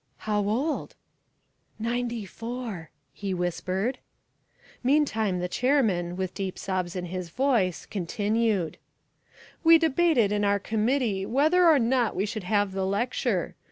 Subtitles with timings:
[0.25, 0.95] "How old?"
[1.77, 3.99] "Ninety four," he whispered.
[4.83, 8.79] Meantime the chairman, with deep sobs in his voice, continued:
[9.63, 13.53] "We debated in our committee whether or not we should have the lecture.